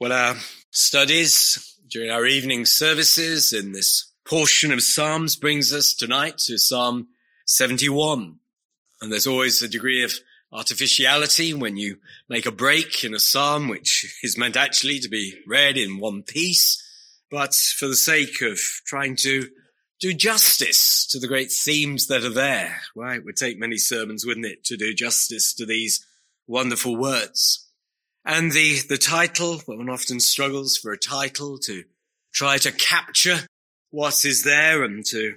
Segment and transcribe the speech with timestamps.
[0.00, 0.36] Well, our
[0.70, 7.08] studies during our evening services in this portion of Psalms brings us tonight to Psalm
[7.44, 8.36] 71.
[9.02, 10.14] And there's always a degree of
[10.50, 11.98] artificiality when you
[12.30, 16.22] make a break in a psalm, which is meant actually to be read in one
[16.22, 16.82] piece.
[17.30, 19.50] But for the sake of trying to
[20.00, 23.18] do justice to the great themes that are there, right?
[23.18, 26.02] It would take many sermons, wouldn't it, to do justice to these
[26.46, 27.66] wonderful words.
[28.24, 31.84] And the, the title, one often struggles for a title to
[32.32, 33.38] try to capture
[33.90, 35.36] what is there and to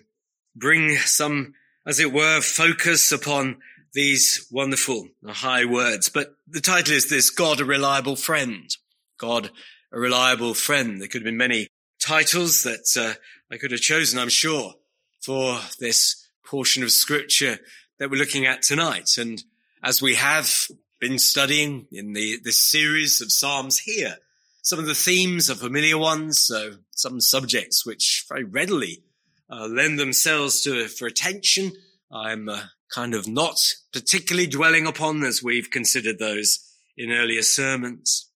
[0.55, 1.53] bring some,
[1.87, 3.57] as it were, focus upon
[3.93, 6.09] these wonderful high words.
[6.09, 8.69] But the title is this, God, a reliable friend.
[9.17, 9.51] God,
[9.91, 10.99] a reliable friend.
[10.99, 11.67] There could have been many
[12.01, 13.13] titles that uh,
[13.51, 14.73] I could have chosen, I'm sure,
[15.21, 17.59] for this portion of scripture
[17.99, 19.17] that we're looking at tonight.
[19.17, 19.41] And
[19.83, 20.67] as we have
[21.03, 24.15] been studying in the this series of Psalms here.
[24.61, 29.03] Some of the themes are familiar ones, so some subjects which very readily
[29.49, 31.73] uh, lend themselves to for attention.
[32.09, 33.59] I'm uh, kind of not
[33.91, 38.29] particularly dwelling upon as we've considered those in earlier sermons.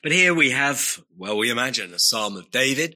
[0.00, 2.94] But here we have, well, we imagine a Psalm of David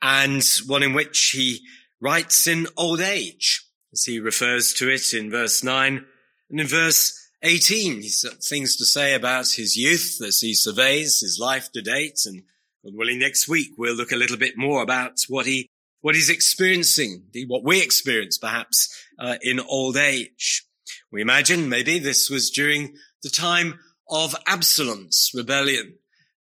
[0.00, 1.60] and one in which he
[2.00, 6.06] writes in old age, as he refers to it in verse 9
[6.48, 11.20] and in verse 18, he's got things to say about his youth as he surveys
[11.20, 12.20] his life to date.
[12.24, 12.42] And
[12.82, 15.68] God willing, next week we'll look a little bit more about what he,
[16.00, 20.64] what he's experiencing, what we experience perhaps uh, in old age.
[21.12, 25.96] We imagine maybe this was during the time of Absalom's rebellion,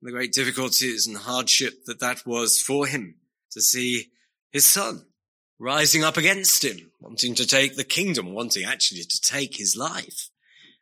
[0.03, 3.15] the great difficulties and hardship that that was for him
[3.53, 4.09] to see
[4.51, 5.05] his son
[5.61, 10.31] rising up against him, wanting to take the kingdom, wanting actually to take his life.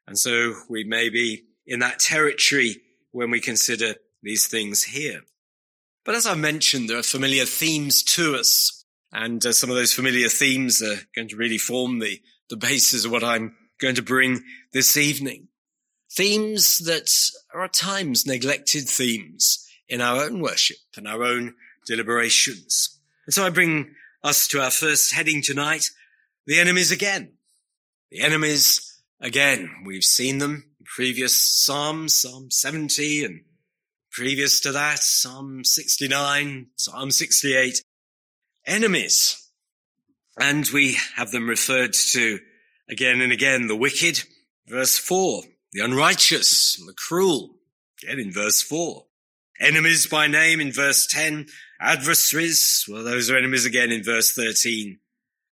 [0.06, 2.76] And so we may be in that territory
[3.10, 5.22] when we consider these things here.
[6.04, 8.84] But as I mentioned, there are familiar themes to us.
[9.12, 13.05] And uh, some of those familiar themes are going to really form the, the basis
[13.05, 15.48] of what I'm going to bring this evening.
[16.12, 17.11] Themes that
[17.52, 21.55] are at times neglected themes in our own worship and our own
[21.86, 22.98] deliberations.
[23.27, 25.90] And so I bring us to our first heading tonight,
[26.46, 27.33] the enemies again.
[28.11, 33.40] The enemies Again, we've seen them in previous Psalms, Psalm 70 and
[34.10, 37.82] previous to that, Psalm 69, Psalm 68.
[38.66, 39.50] Enemies.
[40.38, 42.40] And we have them referred to
[42.90, 44.22] again and again, the wicked,
[44.66, 47.56] verse four, the unrighteous, the cruel,
[48.02, 49.06] again in verse four.
[49.58, 51.46] Enemies by name in verse 10,
[51.80, 54.98] adversaries, well, those are enemies again in verse 13.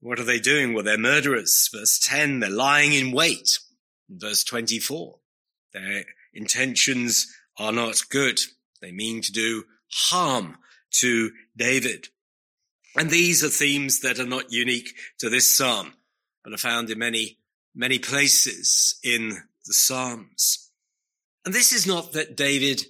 [0.03, 0.73] What are they doing?
[0.73, 1.69] Well, they're murderers.
[1.73, 3.59] Verse 10, they're lying in wait.
[4.09, 5.15] Verse 24,
[5.73, 6.03] their
[6.33, 8.37] intentions are not good.
[8.81, 9.63] They mean to do
[10.09, 10.57] harm
[10.99, 12.09] to David.
[12.97, 15.93] And these are themes that are not unique to this psalm,
[16.43, 17.37] but are found in many,
[17.73, 19.29] many places in
[19.65, 20.69] the psalms.
[21.45, 22.83] And this is not that David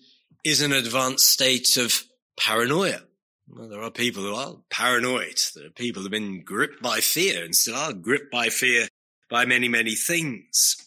[0.44, 2.06] is an advanced state of
[2.40, 3.02] paranoia.
[3.48, 5.40] Well, there are people who are paranoid.
[5.56, 8.88] There are people who have been gripped by fear and still are gripped by fear
[9.30, 10.78] by many, many things.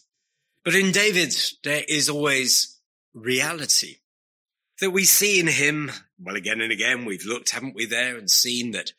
[0.63, 2.77] But in David, there is always
[3.13, 3.97] reality
[4.81, 5.91] that we see in him.
[6.19, 8.93] Well, again and again, we've looked, haven't we, there and seen that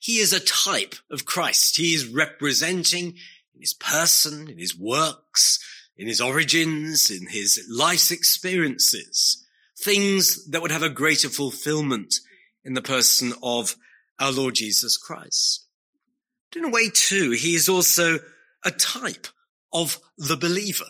[0.00, 1.76] he is a type of Christ.
[1.76, 3.14] He is representing
[3.54, 5.60] in his person, in his works,
[5.96, 9.46] in his origins, in his life's experiences,
[9.78, 12.16] things that would have a greater fulfillment
[12.64, 13.76] in the person of
[14.18, 15.66] our Lord Jesus Christ.
[16.50, 18.18] But in a way too, he is also
[18.64, 19.26] a type
[19.72, 20.84] of the believer,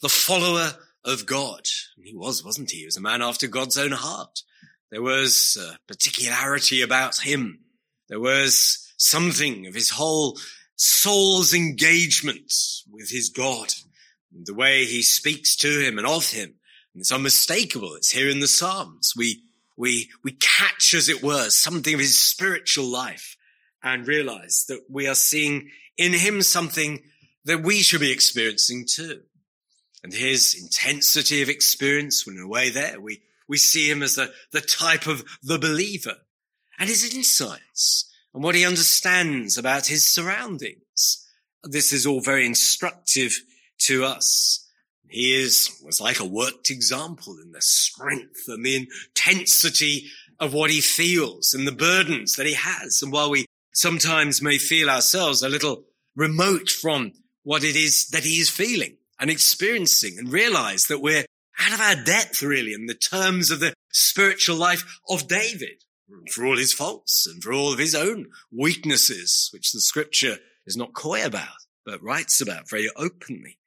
[0.00, 0.72] the follower
[1.04, 1.66] of God.
[2.02, 2.78] He was, wasn't he?
[2.78, 4.42] He was a man after God's own heart.
[4.90, 7.60] There was a particularity about him.
[8.08, 10.38] There was something of his whole
[10.76, 12.52] soul's engagement
[12.90, 13.72] with his God,
[14.32, 16.54] the way he speaks to him and of him.
[16.92, 17.94] And it's unmistakable.
[17.94, 19.14] It's here in the Psalms.
[19.16, 19.44] We
[19.76, 23.36] we, we catch, as it were, something of his spiritual life
[23.82, 27.02] and realize that we are seeing in him something
[27.44, 29.22] that we should be experiencing too.
[30.04, 34.16] And his intensity of experience, when in a way there, we, we see him as
[34.16, 36.16] the, the type of the believer
[36.78, 41.26] and his insights and what he understands about his surroundings.
[41.62, 43.32] This is all very instructive
[43.80, 44.61] to us.
[45.12, 50.06] He is, was like a worked example in the strength and the intensity
[50.40, 53.02] of what he feels and the burdens that he has.
[53.02, 53.44] And while we
[53.74, 55.84] sometimes may feel ourselves a little
[56.16, 57.12] remote from
[57.42, 61.26] what it is that he is feeling and experiencing and realize that we're,
[61.60, 66.26] out of our depth, really, in the terms of the spiritual life of David, mm,
[66.32, 70.76] for all his faults and for all of his own weaknesses, which the scripture is
[70.76, 71.48] not coy about,
[71.84, 73.58] but writes about very openly.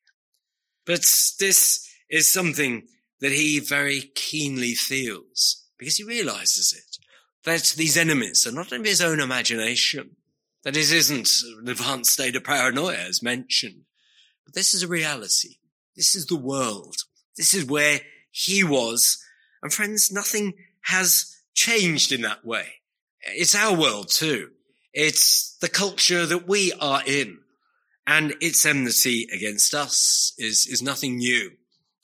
[0.85, 1.01] But
[1.39, 2.87] this is something
[3.19, 6.97] that he very keenly feels because he realizes it,
[7.43, 10.15] that these enemies are not in his own imagination,
[10.63, 11.29] that it isn't
[11.59, 13.81] an advanced state of paranoia as mentioned,
[14.45, 15.57] but this is a reality.
[15.95, 16.97] This is the world.
[17.37, 18.01] This is where
[18.31, 19.23] he was.
[19.63, 22.65] And friends, nothing has changed in that way.
[23.21, 24.51] It's our world too.
[24.93, 27.39] It's the culture that we are in
[28.07, 31.51] and its enmity against us is, is nothing new.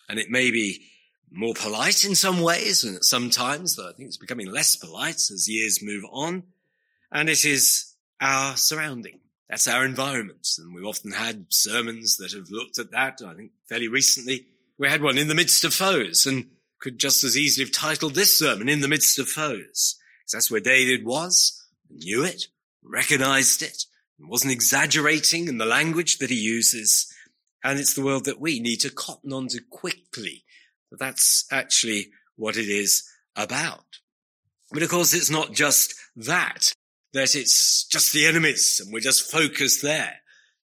[0.10, 0.88] And it may be
[1.32, 5.48] more polite in some ways and sometimes, though I think it's becoming less polite as
[5.48, 6.44] years move on.
[7.12, 9.20] And it is our surrounding.
[9.50, 10.48] That's our environment.
[10.58, 13.22] And we've often had sermons that have looked at that.
[13.26, 14.48] I think fairly recently
[14.78, 16.48] we had one in the midst of foes and
[16.80, 19.98] could just as easily have titled this sermon in the midst of foes.
[20.20, 22.48] Because that's where David was, knew it,
[22.84, 23.86] recognized it,
[24.28, 27.12] wasn't exaggerating in the language that he uses.
[27.64, 30.44] And it's the world that we need to cotton on to quickly.
[30.92, 33.86] That's actually what it is about.
[34.72, 36.74] But of course, it's not just that
[37.14, 40.20] that it's just the enemies and we're just focused there.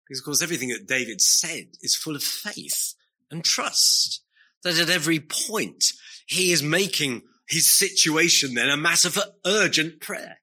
[0.07, 2.95] Because of course everything that David said is full of faith
[3.29, 4.23] and trust.
[4.63, 5.93] That at every point
[6.27, 10.39] he is making his situation then a matter for urgent prayer.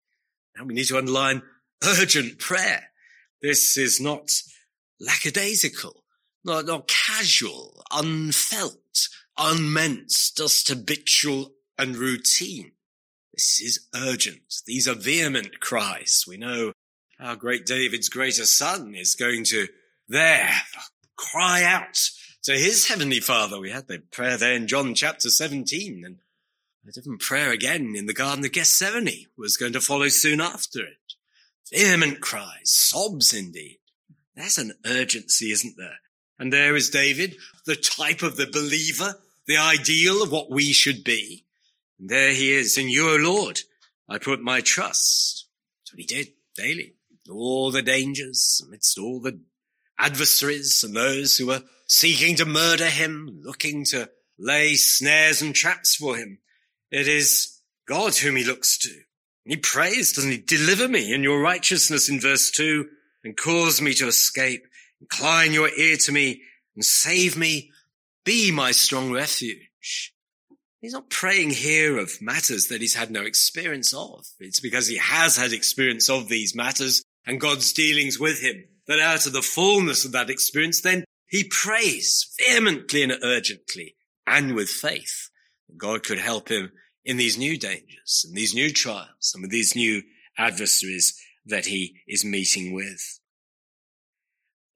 [0.56, 1.42] Now we need to underline
[1.84, 2.90] urgent prayer.
[3.46, 4.42] This is not
[4.98, 6.02] lackadaisical,
[6.44, 9.08] not, not casual, unfelt,
[9.38, 12.72] unmeant, just habitual and routine.
[13.32, 14.62] This is urgent.
[14.66, 16.24] These are vehement cries.
[16.26, 16.72] We know
[17.20, 19.68] how great David's greater son is going to
[20.08, 20.50] there
[21.14, 22.00] cry out
[22.42, 23.60] to his heavenly father.
[23.60, 26.16] We had the prayer there in John chapter 17 and
[26.88, 30.80] a different prayer again in the Garden of Gethsemane was going to follow soon after
[30.80, 31.05] it.
[31.72, 33.78] Vehement cries, sobs indeed.
[34.34, 35.98] There's an urgency, isn't there?
[36.38, 39.16] And there is David, the type of the believer,
[39.46, 41.44] the ideal of what we should be.
[41.98, 43.60] And there he is, in you, O Lord,
[44.08, 45.46] I put my trust.
[45.84, 46.94] So he did daily.
[47.30, 49.40] All the dangers, amidst all the
[49.98, 55.96] adversaries and those who were seeking to murder him, looking to lay snares and traps
[55.96, 56.38] for him.
[56.90, 58.90] It is God whom he looks to.
[59.46, 60.38] He prays, doesn't he?
[60.38, 62.88] Deliver me in your righteousness in verse two
[63.22, 64.66] and cause me to escape.
[65.00, 66.42] Incline your ear to me
[66.74, 67.70] and save me.
[68.24, 70.12] Be my strong refuge.
[70.80, 74.26] He's not praying here of matters that he's had no experience of.
[74.40, 79.00] It's because he has had experience of these matters and God's dealings with him that
[79.00, 83.96] out of the fullness of that experience, then he prays vehemently and urgently
[84.26, 85.30] and with faith
[85.76, 86.72] God could help him
[87.06, 90.02] in these new dangers and these new trials and with these new
[90.36, 93.20] adversaries that he is meeting with.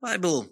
[0.01, 0.49] The Bible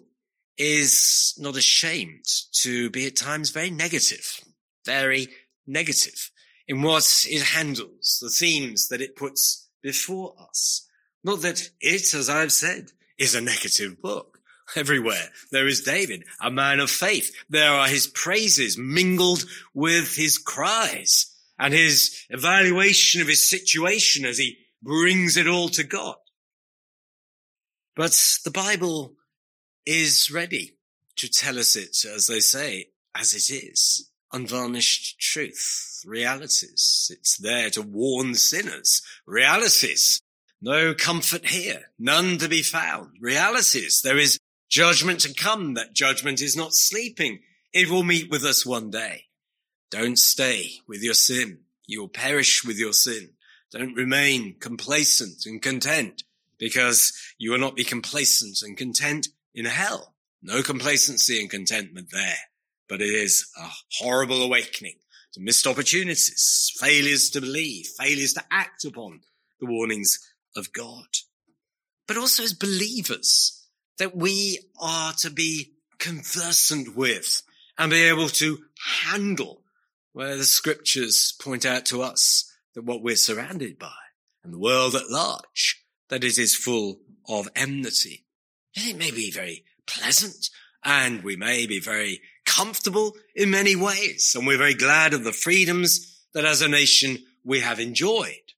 [0.57, 4.41] is not ashamed to be at times very negative
[4.85, 5.27] very
[5.67, 6.31] negative
[6.67, 10.87] in what it handles, the themes that it puts before us.
[11.23, 14.39] Not that it, as I've said, is a negative book.
[14.75, 17.33] Everywhere there is David, a man of faith.
[17.49, 21.28] There are his praises mingled with his cries
[21.59, 26.15] and his evaluation of his situation as he brings it all to God.
[27.95, 28.11] But
[28.45, 29.15] the Bible
[29.85, 30.77] is ready
[31.17, 37.11] to tell us it, as they say, as it is unvarnished truth, realities.
[37.11, 40.21] It's there to warn sinners, realities.
[40.61, 44.01] No comfort here, none to be found, realities.
[44.01, 45.73] There is judgment to come.
[45.73, 47.39] That judgment is not sleeping.
[47.73, 49.25] It will meet with us one day.
[49.91, 51.59] Don't stay with your sin.
[51.85, 53.31] You will perish with your sin.
[53.71, 56.23] Don't remain complacent and content
[56.57, 60.15] because you will not be complacent and content in hell.
[60.41, 62.37] No complacency and contentment there
[62.89, 63.69] but it is a
[63.99, 64.95] horrible awakening
[65.31, 69.21] to missed opportunities, failures to believe, failures to act upon
[69.61, 70.19] the warnings
[70.55, 71.05] of God.
[72.07, 73.67] But also as believers,
[73.99, 77.43] that we are to be conversant with
[77.77, 78.57] and be able to
[79.03, 79.58] handle
[80.13, 83.91] where the scriptures point out to us that what we're surrounded by
[84.43, 88.25] and the world at large, that it is full of enmity.
[88.75, 90.49] And it may be very pleasant
[90.83, 94.33] and we may be very comfortable in many ways.
[94.35, 98.53] And we're very glad of the freedoms that as a nation we have enjoyed.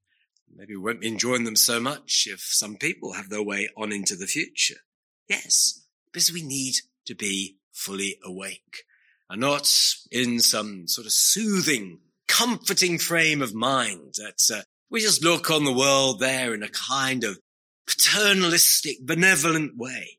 [0.53, 3.91] Maybe we won't be enjoying them so much if some people have their way on
[3.91, 4.81] into the future.
[5.27, 8.83] Yes, because we need to be fully awake.
[9.31, 9.73] Are not
[10.11, 15.63] in some sort of soothing, comforting frame of mind that uh, we just look on
[15.63, 17.39] the world there in a kind of
[17.87, 20.17] paternalistic, benevolent way.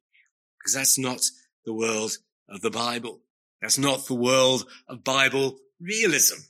[0.59, 1.21] Because that's not
[1.67, 2.17] the world
[2.49, 3.21] of the Bible.
[3.61, 6.41] That's not the world of Bible realism.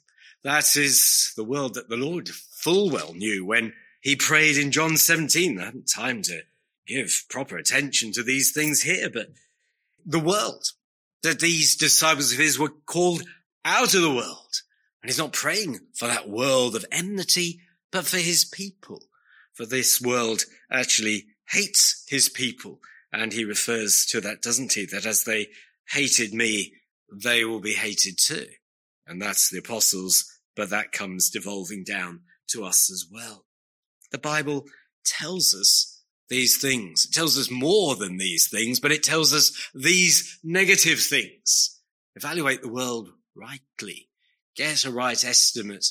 [0.45, 4.97] That is the world that the Lord full well knew when he prayed in John
[4.97, 5.59] 17.
[5.59, 6.42] I haven't time to
[6.87, 9.31] give proper attention to these things here, but
[10.07, 10.64] the world
[11.23, 13.23] that these disciples of his were called
[13.64, 14.62] out of the world.
[15.02, 17.61] And he's not praying for that world of enmity,
[17.91, 19.02] but for his people.
[19.55, 22.81] For this world actually hates his people.
[23.12, 24.87] And he refers to that, doesn't he?
[24.87, 25.49] That as they
[25.91, 26.75] hated me,
[27.12, 28.47] they will be hated too.
[29.07, 30.25] And that's the apostles,
[30.57, 33.45] but that comes devolving down to us as well.
[34.11, 34.64] The Bible
[35.05, 35.91] tells us
[36.33, 37.05] these things.
[37.05, 41.81] It tells us more than these things, but it tells us these negative things.
[42.17, 44.09] Evaluate the world rightly.
[44.57, 45.87] Get a right estimate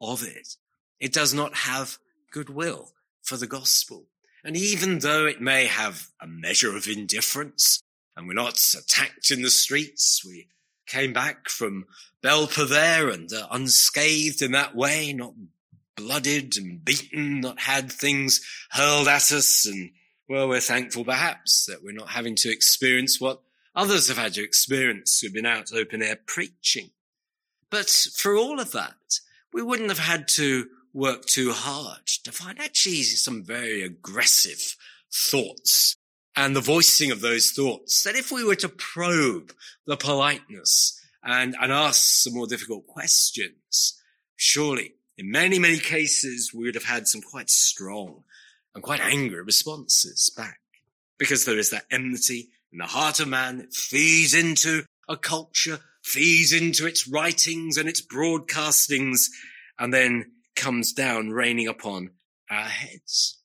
[0.00, 0.56] of it.
[0.98, 1.98] It does not have
[2.32, 4.06] goodwill for the gospel.
[4.44, 7.82] And even though it may have a measure of indifference,
[8.16, 10.48] and we're not attacked in the streets, we
[10.86, 11.84] came back from
[12.24, 15.34] Belpaver and uh, unscathed in that way, not
[15.96, 19.66] blooded and beaten, not had things hurled at us.
[19.66, 19.90] And
[20.28, 23.42] well, we're thankful perhaps that we're not having to experience what
[23.74, 26.90] others have had to experience who've been out open air preaching.
[27.70, 29.20] But for all of that,
[29.52, 34.76] we wouldn't have had to work too hard to find actually some very aggressive
[35.10, 35.96] thoughts
[36.36, 39.52] and the voicing of those thoughts that if we were to probe
[39.86, 44.00] the politeness and, and ask some more difficult questions,
[44.36, 48.24] surely in many, many cases, we would have had some quite strong
[48.74, 50.58] and quite angry responses back
[51.18, 53.60] because there is that enmity in the heart of man.
[53.60, 59.26] It feeds into a culture, feeds into its writings and its broadcastings,
[59.78, 62.10] and then comes down raining upon
[62.50, 63.38] our heads.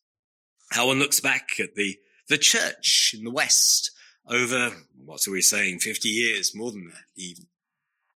[0.71, 1.97] How one looks back at the,
[2.29, 3.91] the church in the West
[4.27, 4.71] over,
[5.05, 7.47] what are we saying, 50 years, more than that even.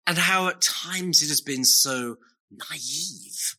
[0.08, 2.18] And how at times it has been so
[2.52, 3.56] naive,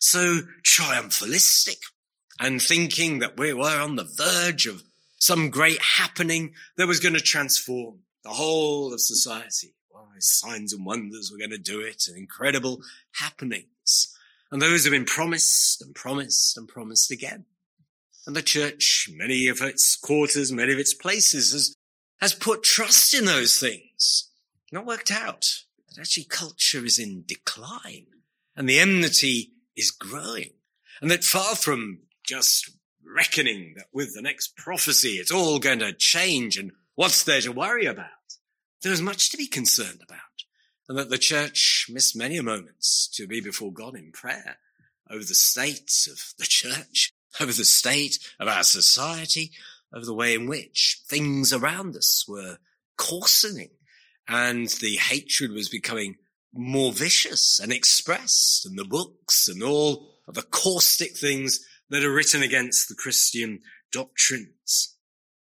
[0.00, 1.78] so triumphalistic,
[2.38, 4.82] and thinking that we were on the verge of
[5.18, 9.74] some great happening that was going to transform the whole of society.
[9.92, 12.82] Well, signs and wonders were going to do it, and incredible
[13.12, 14.16] happenings.
[14.50, 17.44] And those have been promised and promised and promised again.
[18.26, 21.74] And the church, many of its quarters, many of its places has,
[22.20, 24.28] has put trust in those things.
[24.72, 25.46] Not worked out.
[25.88, 28.06] But actually culture is in decline
[28.60, 30.50] and the enmity is growing.
[31.00, 32.70] And that far from just
[33.02, 37.52] reckoning that with the next prophecy, it's all going to change and what's there to
[37.52, 38.10] worry about?
[38.82, 40.18] There is much to be concerned about.
[40.90, 44.58] And that the church missed many moments to be before God in prayer
[45.10, 49.52] over the state of the church, over the state of our society,
[49.90, 52.58] over the way in which things around us were
[52.98, 53.70] coarsening
[54.28, 56.16] and the hatred was becoming
[56.52, 62.12] more vicious and expressed and the books and all of the caustic things that are
[62.12, 63.60] written against the Christian
[63.92, 64.96] doctrines.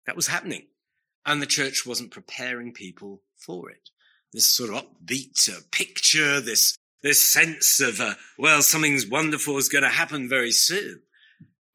[0.07, 0.67] That was happening.
[1.27, 3.91] And the church wasn't preparing people for it.
[4.33, 9.69] This sort of upbeat uh, picture, this, this sense of, uh, well, something's wonderful is
[9.69, 11.03] going to happen very soon.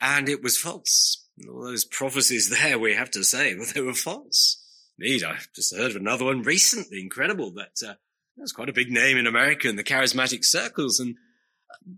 [0.01, 1.27] And it was false.
[1.47, 4.59] All those prophecies there, we have to say, well, they were false.
[4.99, 7.93] Indeed, I just heard of another one recently, incredible, that uh,
[8.41, 11.15] was quite a big name in America in the charismatic circles and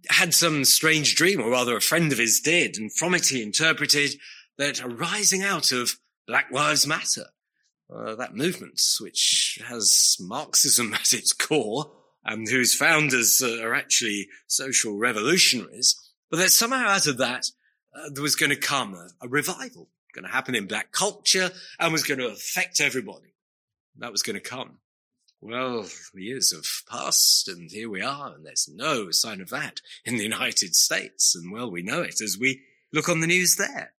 [0.09, 2.77] had some strange dream, or rather a friend of his did.
[2.77, 4.15] And from it he interpreted
[4.57, 7.25] that arising out of Black Lives Matter,
[7.93, 11.91] uh, that movement, which has Marxism at its core
[12.23, 15.95] and whose founders uh, are actually social revolutionaries,
[16.31, 17.45] but that somehow out of that,
[17.95, 21.51] uh, there was going to come a, a revival going to happen in black culture
[21.79, 23.35] and was going to affect everybody.
[23.97, 24.79] That was going to come.
[25.41, 30.17] Well, years have passed and here we are and there's no sign of that in
[30.17, 31.35] the United States.
[31.35, 32.61] And well, we know it as we
[32.91, 33.93] look on the news there.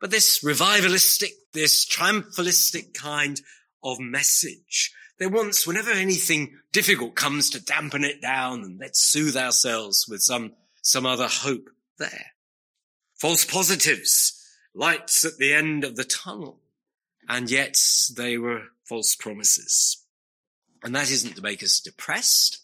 [0.00, 3.40] But this revivalistic, this triumphalistic kind
[3.82, 9.36] of message, there wants, whenever anything difficult comes to dampen it down and let's soothe
[9.36, 11.68] ourselves with some, some other hope
[11.98, 12.26] there.
[13.16, 14.40] False positives,
[14.74, 16.60] lights at the end of the tunnel.
[17.28, 17.76] And yet
[18.16, 20.04] they were false promises.
[20.82, 22.58] And that isn't to make us depressed.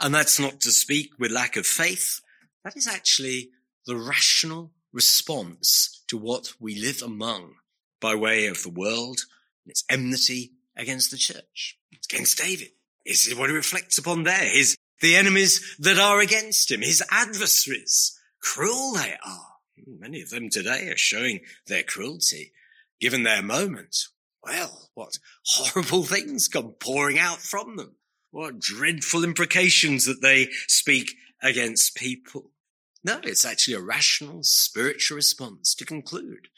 [0.00, 2.20] And that's not to speak with lack of faith.
[2.64, 3.50] That is actually
[3.86, 7.54] the rational response to what we live among
[8.00, 9.20] by way of the world
[9.64, 11.78] and its enmity against the church.
[11.92, 12.70] It's against David,
[13.04, 14.48] is what he reflects upon there.
[14.48, 19.46] His, the enemies that are against him, his adversaries, cruel they are.
[19.86, 22.52] Many of them today are showing their cruelty
[23.00, 24.08] given their moment.
[24.46, 27.96] Well, what horrible things come pouring out from them.
[28.30, 31.10] What dreadful imprecations that they speak
[31.42, 32.50] against people.
[33.02, 36.48] No, it's actually a rational spiritual response to conclude.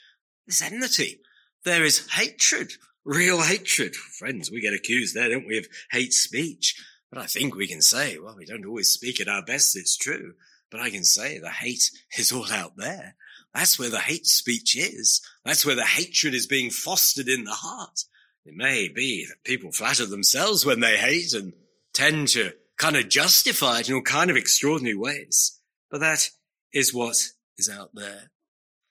[0.46, 1.20] There's enmity.
[1.64, 2.72] There is hatred,
[3.04, 3.94] real hatred.
[3.94, 6.82] Friends, we get accused there, don't we, of hate speech.
[7.10, 9.96] But I think we can say, well, we don't always speak at our best, it's
[9.96, 10.34] true.
[10.70, 13.14] But I can say the hate is all out there.
[13.54, 15.20] That's where the hate speech is.
[15.44, 18.04] That's where the hatred is being fostered in the heart.
[18.44, 21.52] It may be that people flatter themselves when they hate and
[21.92, 25.58] tend to kind of justify it in all kind of extraordinary ways.
[25.90, 26.30] But that
[26.72, 27.16] is what
[27.56, 28.30] is out there.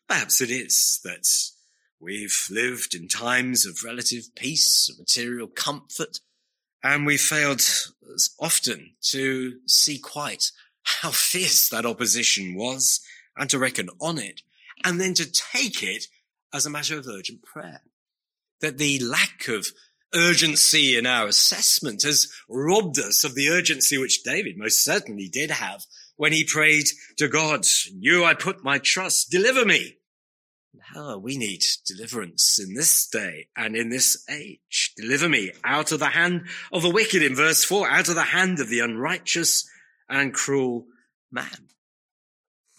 [0.08, 1.26] Perhaps it is that
[2.00, 6.20] we've lived in times of relative peace material comfort,
[6.84, 7.62] and we failed
[8.40, 10.52] often to see quite
[10.84, 13.02] how fierce that opposition was
[13.36, 14.42] and to reckon on it
[14.84, 16.06] and then to take it
[16.54, 17.82] as a matter of urgent prayer.
[18.62, 19.68] That the lack of
[20.14, 25.52] urgency in our assessment has robbed us of the urgency which David most certainly did
[25.52, 25.84] have
[26.16, 26.86] when he prayed
[27.18, 27.66] to God,
[28.00, 29.98] you I put my trust, deliver me.
[30.94, 34.94] How we need deliverance in this day and in this age.
[34.96, 38.22] Deliver me out of the hand of the wicked in verse four, out of the
[38.22, 39.70] hand of the unrighteous
[40.10, 40.86] and cruel
[41.32, 41.68] man.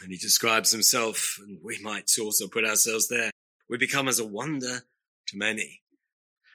[0.00, 3.31] And he describes himself, and we might also put ourselves there.
[3.69, 4.83] We become as a wonder
[5.28, 5.83] to many.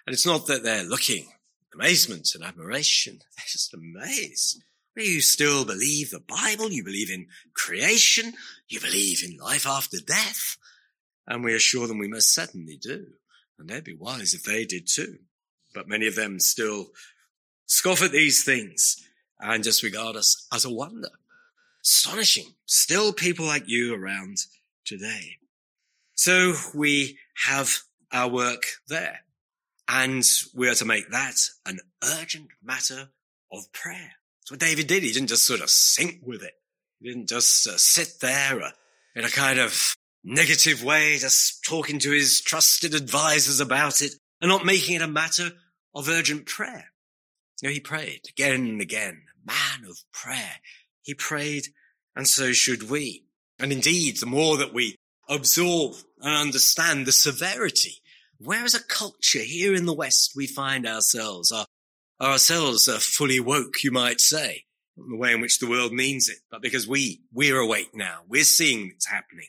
[0.06, 1.28] And it's not that they're looking
[1.74, 3.20] amazement and admiration.
[3.38, 4.64] They're just amazed.
[4.96, 6.72] You still believe the Bible.
[6.72, 8.34] You believe in creation.
[8.68, 10.58] You believe in life after death.
[11.26, 13.06] And we assure them we most certainly do.
[13.58, 15.18] And they'd be wise if they did too.
[15.74, 16.88] But many of them still
[17.66, 18.98] scoff at these things
[19.40, 21.10] and just regard us as a wonder.
[21.84, 22.54] Astonishing.
[22.66, 24.38] Still people like you around
[24.86, 25.38] today.
[26.16, 27.79] So we have
[28.12, 29.20] our work there
[29.88, 30.24] and
[30.55, 33.10] we are to make that an urgent matter
[33.51, 34.14] of prayer.
[34.42, 35.03] That's what David did.
[35.03, 36.53] He didn't just sort of sink with it.
[37.00, 38.72] He didn't just uh, sit there uh,
[39.16, 44.50] in a kind of negative way, just talking to his trusted advisors about it and
[44.50, 45.51] not making it a matter
[45.94, 46.86] of urgent prayer.
[47.62, 50.55] No, he prayed again and again, man of prayer.
[51.01, 51.68] He prayed,
[52.16, 53.26] and so should we.
[53.60, 54.96] And indeed, the more that we
[55.30, 58.02] absorb and understand the severity,
[58.38, 61.66] where is a culture here in the West we find ourselves, are
[62.22, 64.66] ourselves are fully woke, you might say,
[64.98, 68.44] the way in which the world means it, but because we, we're awake now, we're
[68.44, 69.48] seeing it's happening.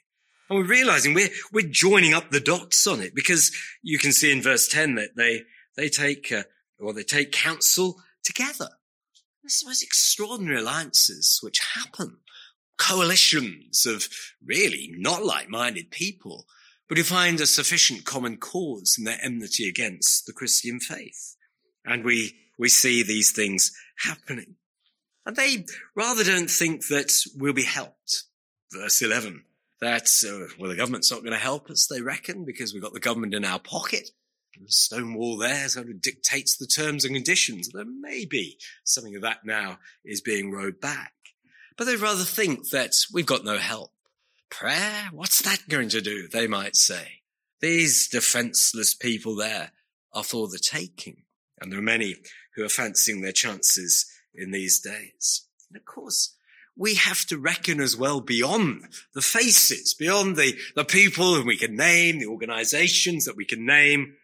[0.48, 3.50] And we're realizing we're, we're joining up the dots on it because
[3.82, 5.42] you can see in verse 10 that they,
[5.76, 6.42] they take, uh,
[6.78, 8.68] or they take counsel together.
[9.42, 12.18] This is the most extraordinary alliances which happen.
[12.76, 14.08] Coalitions of
[14.44, 16.46] really not like-minded people,
[16.88, 21.36] but who find a sufficient common cause in their enmity against the Christian faith.
[21.84, 24.56] And we, we see these things happening.
[25.26, 28.24] And they rather don't think that we'll be helped.
[28.72, 29.44] Verse 11,
[29.80, 32.92] that, uh, well, the government's not going to help us, they reckon, because we've got
[32.92, 34.10] the government in our pocket.
[34.60, 37.68] The Stonewall there sort of dictates the terms and conditions.
[37.68, 41.13] There may be something of that now is being rowed back.
[41.76, 43.90] But they'd rather think that we've got no help.
[44.50, 45.08] Prayer?
[45.12, 46.28] What's that going to do?
[46.28, 47.22] They might say.
[47.60, 49.72] These defenseless people there
[50.12, 51.22] are for the taking.
[51.60, 52.16] And there are many
[52.54, 55.46] who are fancying their chances in these days.
[55.68, 56.34] And of course,
[56.76, 58.82] we have to reckon as well beyond
[59.14, 63.64] the faces, beyond the, the people whom we can name, the organizations that we can
[63.64, 64.14] name,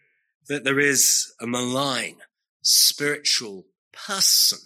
[0.49, 2.17] that there is a malign
[2.63, 4.59] spiritual person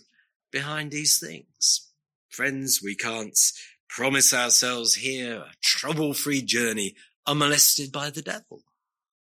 [0.51, 1.91] behind these things.
[2.35, 3.39] Friends, we can't
[3.89, 6.97] promise ourselves here a trouble-free journey
[7.29, 8.65] unmolested by the devil.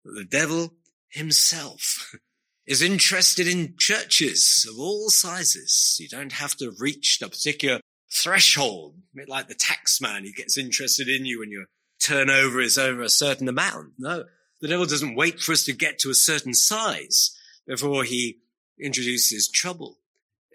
[0.05, 0.75] The devil
[1.09, 2.14] himself
[2.66, 5.97] is interested in churches of all sizes.
[5.99, 7.81] You don't have to reach a particular
[8.12, 10.25] threshold, like the tax man.
[10.25, 11.64] He gets interested in you when your
[12.03, 13.94] turnover is over a certain amount.
[13.99, 14.25] No,
[14.61, 17.35] the devil doesn't wait for us to get to a certain size
[17.66, 18.40] before he
[18.79, 19.97] introduces trouble.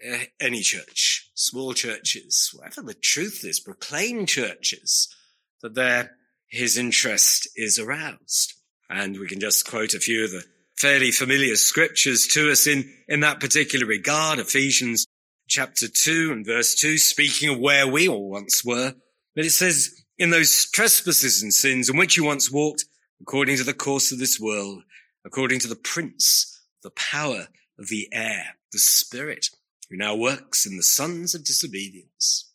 [0.08, 5.14] Uh, any church, small churches, wherever the truth is, proclaim churches
[5.62, 6.12] that there
[6.48, 8.54] his interest is aroused.
[8.88, 10.44] And we can just quote a few of the
[10.76, 14.38] fairly familiar scriptures to us in, in that particular regard.
[14.38, 15.06] Ephesians
[15.48, 18.94] chapter two and verse two, speaking of where we all once were.
[19.34, 22.84] But it says, in those trespasses and sins in which you once walked,
[23.20, 24.82] according to the course of this world,
[25.24, 29.48] according to the prince, the power of the air, the spirit
[29.94, 32.50] who now works in the sons of disobedience.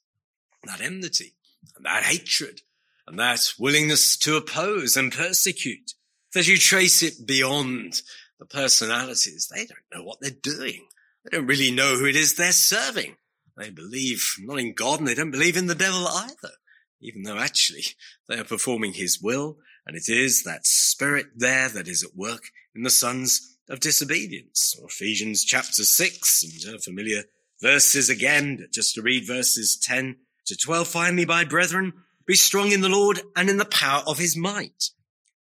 [0.65, 1.35] That enmity
[1.75, 2.61] and that hatred
[3.07, 5.93] and that willingness to oppose and persecute,
[6.33, 8.01] that you trace it beyond
[8.39, 9.47] the personalities.
[9.49, 10.87] They don't know what they're doing.
[11.23, 13.15] They don't really know who it is they're serving.
[13.55, 16.55] They believe not in God and they don't believe in the devil either,
[16.99, 17.85] even though actually
[18.27, 19.59] they are performing his will.
[19.87, 24.75] And it is that spirit there that is at work in the sons of disobedience.
[24.81, 27.23] Or Ephesians chapter six and uh, familiar
[27.61, 30.87] verses again, just to read verses 10 to 12.
[30.87, 31.93] Finally, my brethren,
[32.25, 34.89] be strong in the Lord and in the power of his might.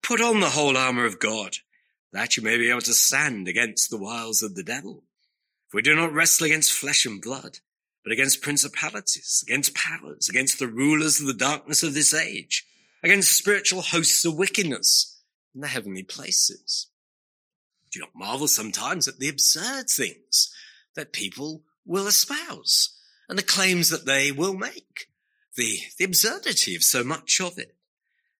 [0.02, 1.56] Put on the whole armor of God,
[2.12, 5.04] that you may be able to stand against the wiles of the devil.
[5.68, 7.58] For we do not wrestle against flesh and blood,
[8.04, 12.66] but against principalities, against powers, against the rulers of the darkness of this age,
[13.02, 15.22] against spiritual hosts of wickedness
[15.54, 16.88] in the heavenly places.
[17.94, 20.52] Do you not marvel sometimes at the absurd things
[20.96, 25.08] that people will espouse and the claims that they will make?
[25.56, 27.74] the, the absurdity of so much of it.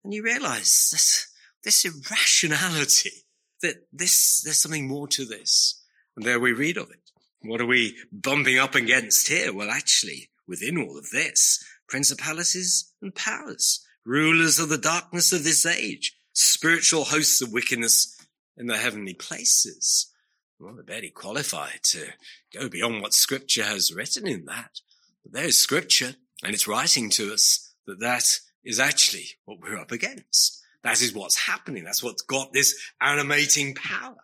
[0.03, 1.29] And you realize this,
[1.63, 3.25] this irrationality,
[3.63, 5.83] that this, there's something more to this.
[6.17, 7.11] And there we read of it.
[7.43, 9.53] What are we bumping up against here?
[9.53, 15.67] Well, actually, within all of this, principalities and powers, rulers of the darkness of this
[15.67, 18.14] age, spiritual hosts of wickedness
[18.57, 20.13] in the heavenly places.
[20.59, 22.07] Well, they're barely qualified to
[22.53, 24.81] go beyond what scripture has written in that.
[25.23, 26.15] But there's scripture.
[26.43, 28.25] And it's writing to us that that
[28.65, 30.61] is actually what we're up against.
[30.83, 31.85] That is what's happening.
[31.85, 34.17] That's what's got this animating power.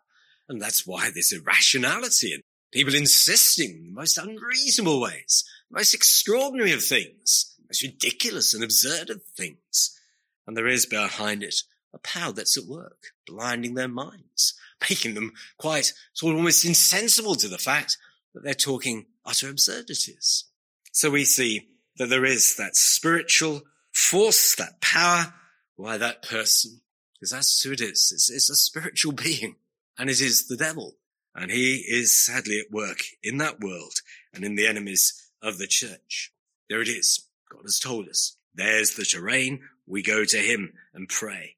[0.48, 6.72] And that's why this irrationality and people insisting in the most unreasonable ways, most extraordinary
[6.72, 9.98] of things, most ridiculous and absurd of things.
[10.46, 14.54] And there is behind it a power that's at work, blinding their minds,
[14.90, 17.96] making them quite sort of almost insensible to the fact
[18.34, 20.44] that they're talking utter absurdities.
[20.92, 25.34] So we see that there is that spiritual force, that power,
[25.76, 26.80] why that person,
[27.14, 28.10] because that's who it is.
[28.12, 29.56] It's, it's a spiritual being
[29.98, 30.96] and it is the devil.
[31.34, 33.94] And he is sadly at work in that world
[34.34, 36.32] and in the enemies of the church.
[36.68, 37.26] There it is.
[37.50, 38.36] God has told us.
[38.54, 39.60] There's the terrain.
[39.86, 41.56] We go to him and pray.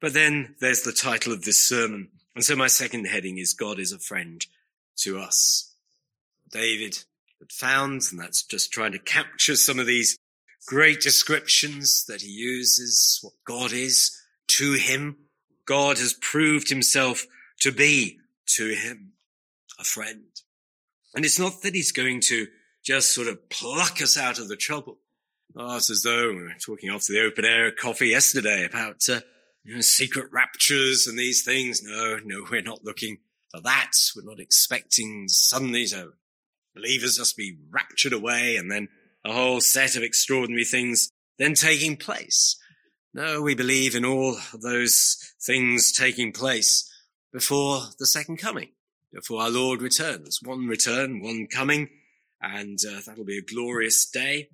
[0.00, 2.08] But then there's the title of this sermon.
[2.34, 4.44] And so my second heading is God is a friend
[4.98, 5.74] to us.
[6.50, 7.04] David
[7.40, 10.18] had found, and that's just trying to capture some of these
[10.66, 15.16] great descriptions that he uses, what God is to him.
[15.66, 17.26] God has proved himself
[17.60, 19.12] to be to him
[19.78, 20.24] a friend.
[21.14, 22.46] And it's not that he's going to
[22.84, 24.98] just sort of pluck us out of the trouble.
[25.56, 29.20] Oh, it's as though we were talking after the open air coffee yesterday about uh,
[29.68, 31.82] you know, secret raptures and these things.
[31.82, 33.18] No, no, we're not looking
[33.50, 33.92] for that.
[34.16, 36.12] We're not expecting suddenly to
[36.74, 38.88] believers just be raptured away and then
[39.26, 42.56] a whole set of extraordinary things then taking place.
[43.12, 46.90] No, we believe in all those things taking place
[47.30, 48.70] before the second coming,
[49.12, 50.40] before our Lord returns.
[50.42, 51.90] One return, one coming,
[52.40, 54.48] and uh, that'll be a glorious day.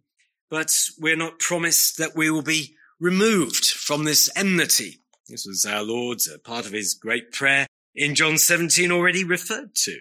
[0.51, 5.03] But we're not promised that we will be removed from this enmity.
[5.29, 9.75] This was our Lord's uh, part of his great prayer in John 17 already referred
[9.85, 9.99] to.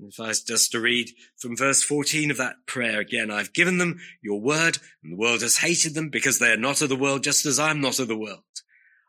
[0.00, 3.78] If I was just to read from verse 14 of that prayer again, I've given
[3.78, 6.96] them your word and the world has hated them because they are not of the
[6.96, 8.42] world just as I'm not of the world.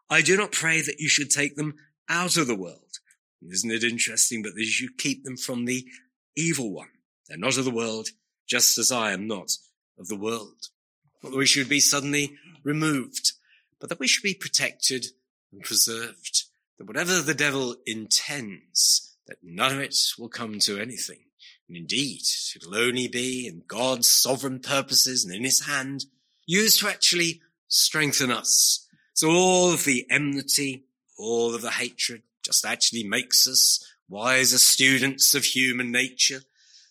[0.08, 1.74] I do not pray that you should take them
[2.08, 3.00] out of the world.
[3.42, 4.44] Isn't it interesting?
[4.44, 5.86] But that you keep them from the
[6.36, 6.90] evil one.
[7.28, 8.10] They're not of the world
[8.48, 9.52] just as I am not
[9.98, 10.70] of the world.
[11.24, 13.32] Not that we should be suddenly removed,
[13.80, 15.08] but that we should be protected
[15.56, 16.44] and preserved.
[16.78, 21.20] That whatever the devil intends, that none of it will come to anything.
[21.68, 22.22] And indeed,
[22.56, 26.06] it'll only be in God's sovereign purposes and in his hand
[26.46, 28.88] used to actually strengthen us.
[29.14, 30.84] So all of the enmity,
[31.18, 36.42] all of the hatred just actually makes us wiser students of human nature,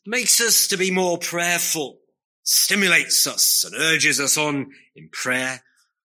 [0.05, 1.99] makes us to be more prayerful,
[2.43, 5.63] stimulates us and urges us on in prayer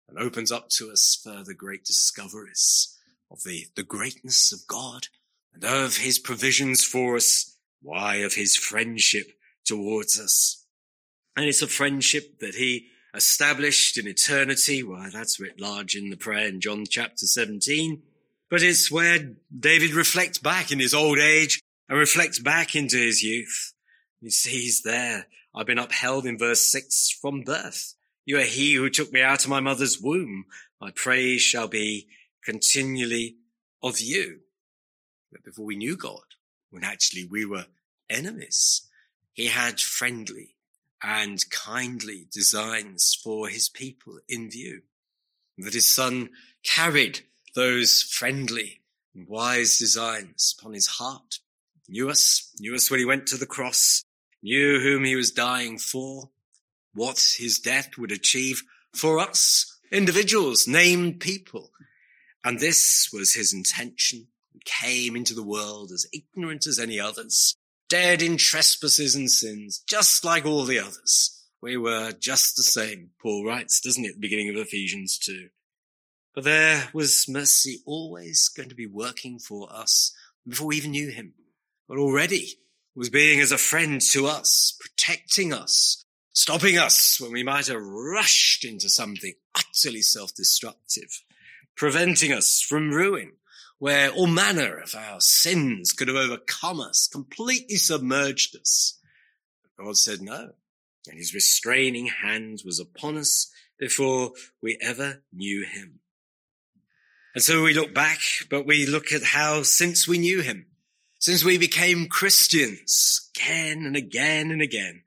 [0.08, 2.98] and opens up to us further great discoveries
[3.32, 5.08] of the, the greatness of God
[5.54, 7.58] and of his provisions for us.
[7.82, 9.28] Why of his friendship
[9.66, 10.66] towards us.
[11.36, 14.84] And it's a friendship that he established in eternity.
[14.84, 18.02] Why that's writ large in the prayer in John chapter 17.
[18.50, 23.22] But it's where David reflects back in his old age and reflects back into his
[23.22, 23.74] youth.
[24.22, 27.95] He sees there, I've been upheld in verse six from birth.
[28.26, 30.46] You are he who took me out of my mother's womb.
[30.82, 32.08] My praise shall be
[32.44, 33.38] continually
[33.82, 34.42] of you
[35.32, 36.24] But before we knew God,
[36.72, 37.68] when actually we were
[38.10, 38.90] enemies.
[39.34, 40.56] he had friendly
[41.04, 44.82] and kindly designs for his people in view.
[45.58, 46.30] That his son
[46.64, 47.22] carried
[47.54, 48.82] those friendly
[49.14, 51.40] and wise designs upon his heart,
[51.88, 54.04] knew us, knew us when he went to the cross,
[54.42, 56.30] knew whom he was dying for,
[56.96, 58.64] what his death would achieve
[58.96, 61.72] for us, individuals, named people.
[62.44, 64.28] And this was his intention.
[64.54, 67.56] He came into the world as ignorant as any others,
[67.90, 71.44] dead in trespasses and sins, just like all the others.
[71.62, 75.50] We were just the same, Paul writes, doesn't he, at the beginning of Ephesians 2.
[76.34, 80.14] But there was mercy always going to be working for us
[80.48, 81.34] before we even knew him.
[81.88, 82.60] But already
[82.96, 86.05] was being as a friend to us, protecting us,
[86.36, 91.24] stopping us when we might have rushed into something utterly self-destructive,
[91.78, 93.32] preventing us from ruin,
[93.80, 99.00] where all manner of our sins could have overcome us, completely submerged us.
[99.64, 100.52] But God said no,
[101.10, 106.02] and his restraining hand was upon us before we ever knew him.
[107.34, 108.20] And so we look back,
[108.50, 110.66] but we look at how since we knew him,
[111.20, 115.04] since we became Christians again and again and again,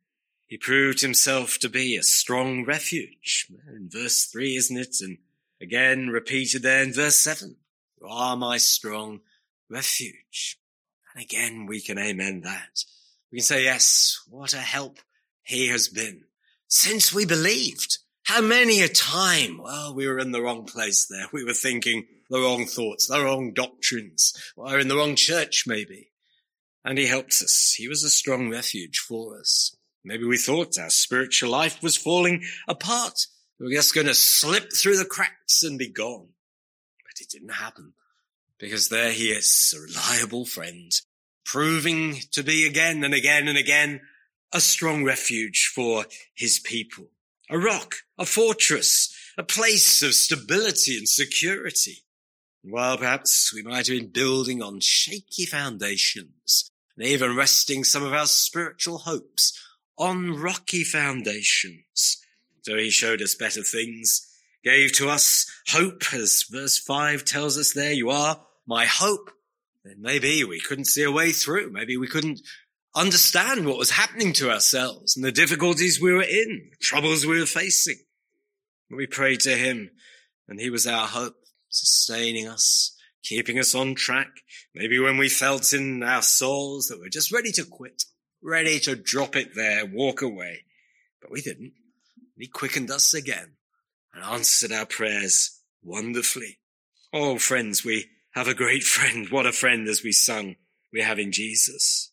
[0.48, 3.46] he proved himself to be a strong refuge.
[3.68, 4.96] In verse three, isn't it?
[5.00, 5.18] And
[5.60, 7.56] again repeated there in verse seven.
[8.00, 9.20] You are my strong
[9.70, 10.58] refuge.
[11.14, 12.84] And again, we can amen that.
[13.30, 14.98] We can say, yes, what a help
[15.42, 16.24] he has been
[16.66, 17.98] since we believed.
[18.24, 19.58] How many a time?
[19.58, 21.26] Well, we were in the wrong place there.
[21.32, 26.10] We were thinking the wrong thoughts, the wrong doctrines, or in the wrong church maybe.
[26.84, 27.74] And he helped us.
[27.76, 29.74] He was a strong refuge for us.
[30.04, 33.26] Maybe we thought our spiritual life was falling apart.
[33.58, 36.28] We were just going to slip through the cracks and be gone.
[37.04, 37.94] But it didn't happen
[38.58, 40.92] because there he is, a reliable friend,
[41.44, 44.00] proving to be again and again and again
[44.52, 47.08] a strong refuge for his people,
[47.50, 52.04] a rock, a fortress, a place of stability and security.
[52.62, 58.12] While perhaps we might have been building on shaky foundations and even resting some of
[58.12, 59.52] our spiritual hopes
[59.98, 62.18] on rocky foundations.
[62.62, 64.26] So he showed us better things,
[64.64, 69.30] gave to us hope, as verse five tells us there, you are my hope.
[69.84, 71.70] Then maybe we couldn't see a way through.
[71.70, 72.40] Maybe we couldn't
[72.94, 77.46] understand what was happening to ourselves and the difficulties we were in, troubles we were
[77.46, 77.98] facing.
[78.90, 79.90] We prayed to him
[80.48, 81.36] and he was our hope
[81.68, 84.28] sustaining us, keeping us on track.
[84.74, 88.04] Maybe when we felt in our souls that we're just ready to quit,
[88.42, 90.64] ready to drop it there, walk away.
[91.20, 91.72] But we didn't.
[92.36, 93.56] He quickened us again
[94.14, 96.58] and answered our prayers wonderfully.
[97.12, 99.28] Oh, friends, we have a great friend.
[99.30, 100.56] What a friend as we sung
[100.92, 102.12] we have in Jesus.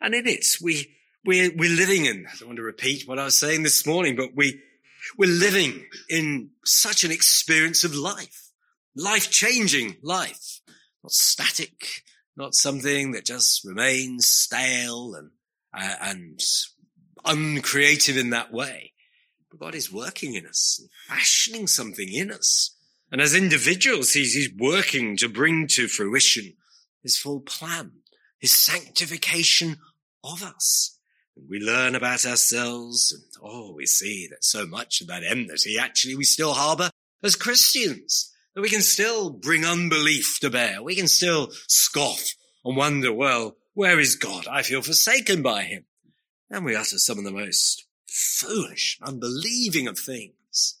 [0.00, 3.24] And in it, we, we're, we're living in, I don't want to repeat what I
[3.24, 4.60] was saying this morning, but we,
[5.16, 8.42] we're living in such an experience of life
[8.94, 10.60] life changing life,
[11.02, 12.02] not static,
[12.36, 15.30] not something that just remains stale and,
[15.74, 16.40] uh, and
[17.24, 18.92] uncreative in that way.
[19.50, 22.76] But God is working in us, fashioning something in us.
[23.10, 26.54] And as individuals, he's, he's working to bring to fruition
[27.02, 27.92] his full plan,
[28.38, 29.76] his sanctification
[30.24, 30.98] of us.
[31.36, 35.78] And we learn about ourselves and oh, we see that so much of that enmity
[35.78, 36.90] actually we still harbor
[37.22, 40.82] as Christians that we can still bring unbelief to bear.
[40.82, 44.46] We can still scoff and wonder, well, where is God?
[44.46, 45.84] I feel forsaken by him.
[46.50, 50.78] And we utter some of the most foolish, unbelieving of things.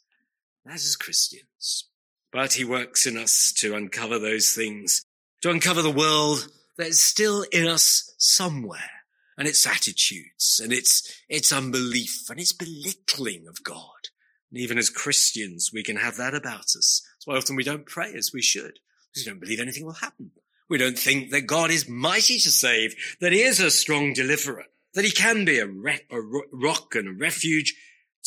[0.66, 1.88] That is Christians.
[2.30, 5.04] But he works in us to uncover those things,
[5.42, 8.90] to uncover the world that is still in us somewhere
[9.36, 14.08] and its attitudes and its, its unbelief and its belittling of God.
[14.50, 17.02] And even as Christians, we can have that about us.
[17.14, 18.78] That's why often we don't pray as we should,
[19.10, 20.32] because we don't believe anything will happen.
[20.72, 24.64] We don't think that God is mighty to save, that he is a strong deliverer,
[24.94, 26.18] that he can be a, re- a
[26.50, 27.74] rock and a refuge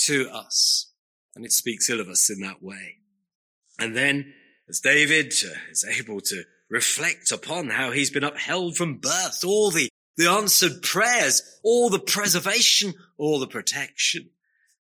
[0.01, 0.91] to us.
[1.35, 2.97] And it speaks ill of us in that way.
[3.79, 4.31] And then
[4.69, 9.71] as David uh, is able to reflect upon how he's been upheld from birth, all
[9.71, 14.29] the, the answered prayers, all the preservation, all the protection.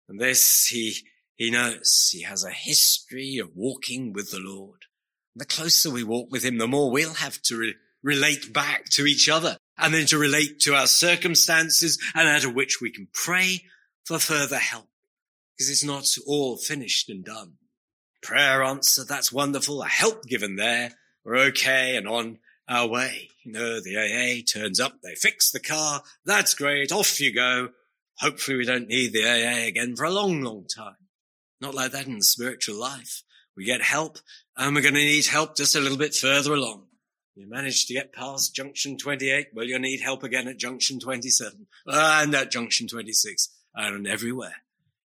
[0.09, 0.95] And this he
[1.35, 4.79] he knows he has a history of walking with the Lord.
[5.35, 9.05] The closer we walk with him, the more we'll have to re- relate back to
[9.05, 13.07] each other and then to relate to our circumstances and out of which we can
[13.13, 13.63] pray
[14.05, 14.87] for further help
[15.57, 17.53] because it's not all finished and done.
[18.21, 19.07] Prayer answered.
[19.07, 19.81] That's wonderful.
[19.81, 20.93] A help given there.
[21.25, 23.29] We're okay and on our way.
[23.43, 26.01] You know, the AA turns up, they fix the car.
[26.25, 26.91] That's great.
[26.91, 27.69] Off you go.
[28.19, 30.95] Hopefully we don't need the AA again for a long, long time.
[31.59, 33.23] Not like that in the spiritual life.
[33.55, 34.19] We get help
[34.57, 36.83] and we're going to need help just a little bit further along.
[37.35, 39.47] You manage to get past junction 28.
[39.53, 44.63] Well, you'll need help again at junction 27 ah, and at junction 26 and everywhere.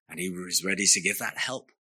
[0.09, 1.71] And he was ready to give that help.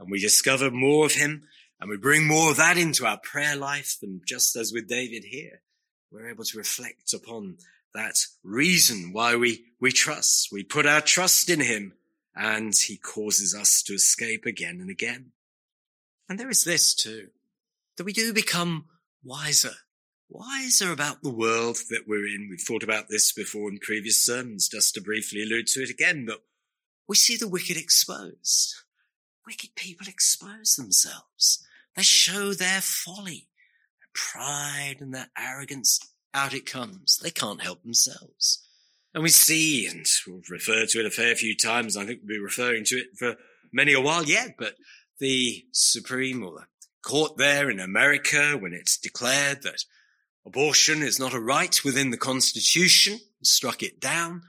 [0.00, 1.44] And we discover more of him
[1.80, 5.24] and we bring more of that into our prayer life than just as with David
[5.24, 5.62] here.
[6.10, 7.58] We're able to reflect upon
[7.94, 10.48] that reason why we, we trust.
[10.50, 11.94] We put our trust in him
[12.34, 15.32] and he causes us to escape again and again.
[16.32, 17.28] And there is this too,
[17.98, 18.86] that we do become
[19.22, 19.74] wiser,
[20.30, 22.48] wiser about the world that we're in.
[22.48, 26.24] We've thought about this before in previous sermons, just to briefly allude to it again,
[26.26, 26.40] but
[27.06, 28.76] we see the wicked exposed.
[29.46, 31.62] Wicked people expose themselves.
[31.96, 33.48] They show their folly,
[34.00, 36.00] their pride and their arrogance.
[36.32, 37.20] Out it comes.
[37.22, 38.66] They can't help themselves.
[39.12, 41.94] And we see, and we'll refer to it a fair few times.
[41.94, 43.36] I think we'll be referring to it for
[43.70, 44.76] many a while yet, but
[45.18, 46.66] the Supreme or the
[47.02, 49.84] court there in America, when it's declared that
[50.46, 54.42] abortion is not a right within the Constitution, struck it down.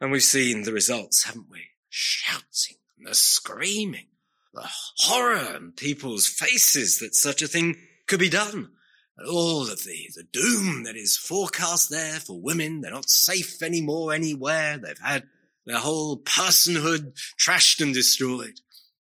[0.00, 1.66] And we've seen the results, haven't we?
[1.88, 4.06] Shouting and the screaming
[4.52, 8.70] the horror in people's faces that such a thing could be done.
[9.16, 12.80] And all of the, the doom that is forecast there for women.
[12.80, 14.78] They're not safe anymore anywhere.
[14.78, 15.24] They've had
[15.66, 18.60] their whole personhood trashed and destroyed.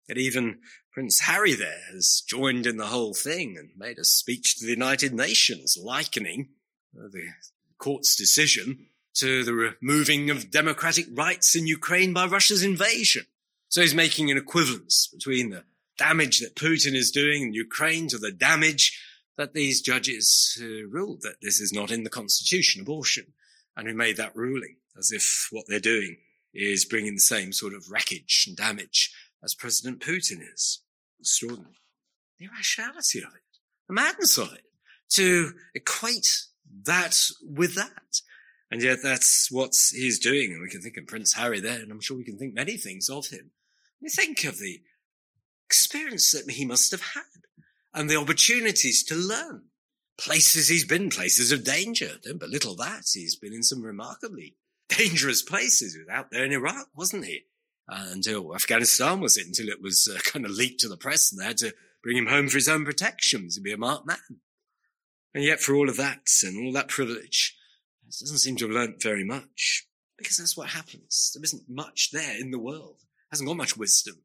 [0.08, 0.58] And even
[0.98, 4.72] Prince Harry there has joined in the whole thing and made a speech to the
[4.72, 6.48] United Nations likening
[6.92, 7.28] the
[7.78, 13.26] court's decision to the removing of democratic rights in Ukraine by Russia's invasion.
[13.68, 15.62] So he's making an equivalence between the
[15.98, 19.00] damage that Putin is doing in Ukraine to the damage
[19.36, 23.34] that these judges uh, ruled that this is not in the constitution, abortion,
[23.76, 26.16] and who made that ruling as if what they're doing
[26.52, 30.80] is bringing the same sort of wreckage and damage as President Putin is.
[31.20, 31.74] Extraordinary.
[32.38, 34.64] The irrationality of it, the madness of it,
[35.10, 36.44] to equate
[36.84, 38.20] that with that.
[38.70, 40.52] And yet that's what he's doing.
[40.52, 42.76] And we can think of Prince Harry there, and I'm sure we can think many
[42.76, 43.50] things of him.
[44.00, 44.82] You think of the
[45.66, 47.22] experience that he must have had
[47.94, 49.64] and the opportunities to learn.
[50.18, 52.10] Places he's been, places of danger.
[52.22, 53.04] Don't belittle that.
[53.12, 54.56] He's been in some remarkably
[54.88, 55.94] dangerous places.
[55.94, 57.44] He was out there in Iraq, wasn't he?
[57.88, 61.32] Uh, until Afghanistan was it, until it was uh, kind of leaked to the press
[61.32, 64.06] and they had to bring him home for his own protection to be a marked
[64.06, 64.40] man.
[65.34, 67.56] And yet for all of that and all that privilege,
[68.02, 71.32] he doesn't seem to have learnt very much because that's what happens.
[71.34, 74.16] There isn't much there in the world hasn't got much wisdom,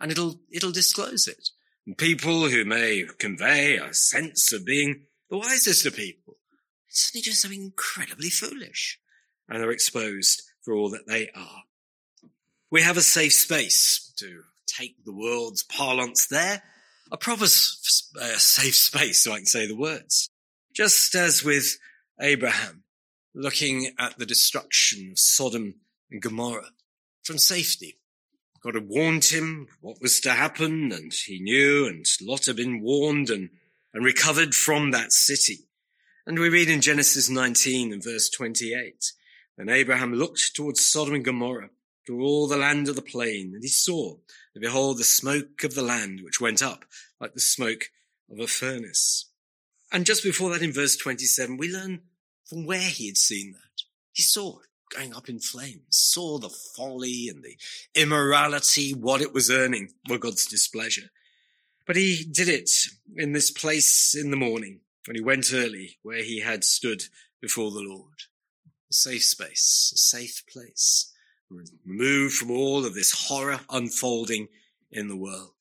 [0.00, 1.50] and it'll it'll disclose it.
[1.86, 6.36] And people who may convey a sense of being the wisest of people
[6.88, 8.98] suddenly do something incredibly foolish,
[9.48, 11.62] and are exposed for all that they are.
[12.72, 16.62] We have a safe space to take the world's parlance there,
[17.10, 17.46] a proper uh,
[18.36, 20.30] safe space, so I can say the words.
[20.72, 21.78] Just as with
[22.20, 22.84] Abraham,
[23.34, 25.80] looking at the destruction of Sodom
[26.12, 26.70] and Gomorrah
[27.24, 27.98] from safety,
[28.62, 32.82] God had warned him what was to happen, and he knew, and Lot had been
[32.82, 33.50] warned and,
[33.92, 35.66] and recovered from that city.
[36.24, 39.12] And we read in Genesis 19 and verse 28,
[39.56, 41.70] Then Abraham looked towards Sodom and Gomorrah,
[42.06, 44.16] to all the land of the plain, and he saw,
[44.54, 46.84] and behold, the smoke of the land, which went up
[47.20, 47.90] like the smoke
[48.30, 49.30] of a furnace.
[49.92, 52.00] And just before that in verse 27, we learn
[52.46, 53.82] from where he had seen that.
[54.12, 57.56] He saw it going up in flames, saw the folly and the
[57.94, 61.10] immorality, what it was earning were God's displeasure.
[61.86, 62.70] But he did it
[63.16, 67.04] in this place in the morning when he went early where he had stood
[67.40, 68.14] before the Lord.
[68.90, 71.09] A safe space, a safe place,
[71.84, 74.48] removed from all of this horror unfolding
[74.90, 75.54] in the world.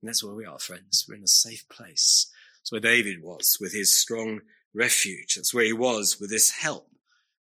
[0.00, 1.06] And that's where we are, friends.
[1.08, 2.30] We're in a safe place.
[2.60, 4.40] That's where David was with his strong
[4.74, 5.34] refuge.
[5.34, 6.88] That's where he was with this help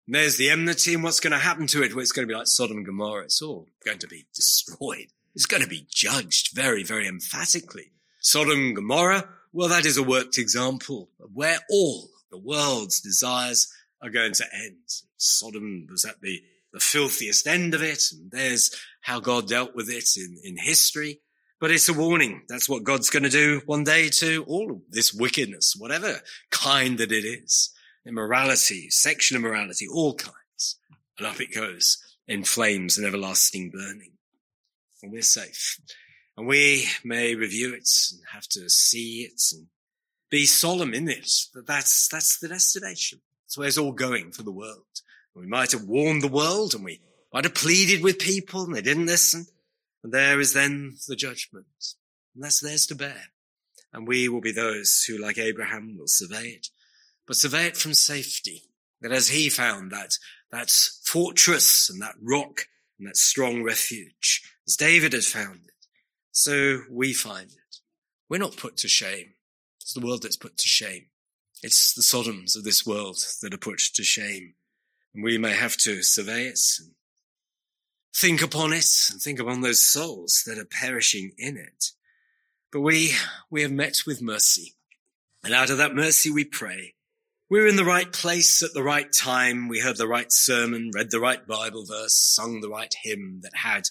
[0.08, 1.94] and there's the enmity and what's going to happen to it.
[1.94, 3.26] Well, it's going to be like Sodom and Gomorrah.
[3.26, 5.08] It's all going to be destroyed.
[5.36, 7.92] It's going to be judged very, very emphatically.
[8.22, 13.72] Sodom and Gomorrah, well, that is a worked example of where all the world's desires
[14.02, 14.78] are going to end.
[15.18, 16.42] Sodom was at the,
[16.74, 18.04] the filthiest end of it.
[18.12, 21.22] And there's how God dealt with it in, in history.
[21.60, 22.44] But it's a warning.
[22.48, 27.00] That's what God's going to do one day to all of this wickedness, whatever kind
[27.00, 27.74] that it is
[28.06, 30.80] immorality, sexual immorality, all kinds.
[31.18, 31.98] And up it goes
[32.28, 34.14] in flames and everlasting burning.
[35.02, 35.80] And we're safe.
[36.38, 39.68] And we may review it and have to see it and
[40.30, 43.22] be solemn in it, But that's, that's the destination.
[43.46, 44.84] That's where it's all going for the world.
[45.38, 48.82] We might have warned the world and we might have pleaded with people and they
[48.82, 49.46] didn't listen.
[50.04, 51.66] And there is then the judgment.
[52.36, 53.24] And that's theirs to bear.
[53.94, 56.68] And we will be those who, like Abraham, will survey it,
[57.26, 58.64] but survey it from safety.
[59.02, 60.18] That as he found that,
[60.52, 62.68] that fortress and that rock
[62.98, 65.88] and that strong refuge, as David had found it,
[66.32, 67.78] so we find it.
[68.30, 69.34] We're not put to shame.
[69.82, 71.06] It's the world that's put to shame.
[71.64, 74.56] It's the Sodoms of this world that are put to shame.
[75.20, 76.92] We may have to survey it and
[78.16, 81.92] think upon it and think upon those souls that are perishing in it.
[82.72, 83.14] But we,
[83.50, 84.76] we have met with mercy.
[85.44, 86.96] And out of that mercy we pray.
[87.50, 89.68] We were in the right place at the right time.
[89.70, 93.56] We heard the right sermon, read the right Bible verse, sung the right hymn that
[93.56, 93.84] had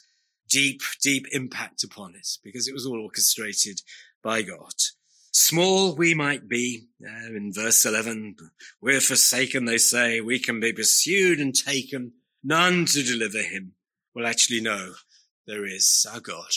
[0.48, 3.80] deep, deep impact upon it because it was all orchestrated
[4.22, 4.74] by God.
[5.38, 8.36] Small we might be, uh, in verse 11,
[8.80, 12.12] we're forsaken, they say, we can be pursued and taken,
[12.42, 13.72] none to deliver him.
[14.14, 14.94] Well, actually, no,
[15.46, 16.48] there is our God.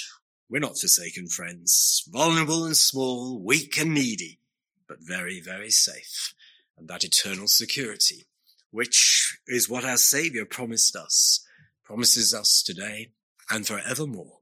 [0.49, 4.39] We're not forsaken friends, vulnerable and small, weak and needy,
[4.87, 6.33] but very, very safe.
[6.77, 8.27] And that eternal security,
[8.71, 11.45] which is what our Savior promised us,
[11.83, 13.11] promises us today
[13.49, 14.37] and forevermore.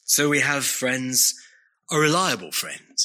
[0.00, 1.34] So we have friends,
[1.90, 2.96] a reliable friend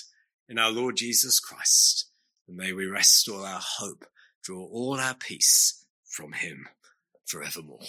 [0.49, 2.09] in our Lord Jesus Christ.
[2.47, 4.05] And may we rest all our hope,
[4.43, 6.67] draw all our peace from him
[7.25, 7.79] forevermore.